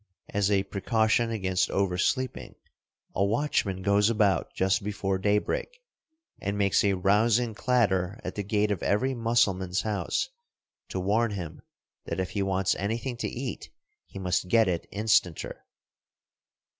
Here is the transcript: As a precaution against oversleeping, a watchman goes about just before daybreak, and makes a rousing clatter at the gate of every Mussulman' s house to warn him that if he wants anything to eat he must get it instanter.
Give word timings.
As 0.29 0.49
a 0.49 0.63
precaution 0.63 1.29
against 1.29 1.69
oversleeping, 1.69 2.55
a 3.13 3.23
watchman 3.23 3.83
goes 3.83 4.09
about 4.09 4.51
just 4.55 4.83
before 4.83 5.19
daybreak, 5.19 5.79
and 6.41 6.57
makes 6.57 6.83
a 6.83 6.93
rousing 6.95 7.53
clatter 7.53 8.19
at 8.23 8.33
the 8.33 8.41
gate 8.41 8.71
of 8.71 8.81
every 8.81 9.13
Mussulman' 9.13 9.69
s 9.73 9.81
house 9.81 10.29
to 10.89 10.99
warn 10.99 11.29
him 11.33 11.61
that 12.05 12.19
if 12.19 12.31
he 12.31 12.41
wants 12.41 12.73
anything 12.77 13.15
to 13.17 13.27
eat 13.29 13.69
he 14.07 14.17
must 14.17 14.47
get 14.47 14.67
it 14.67 14.87
instanter. 14.91 15.67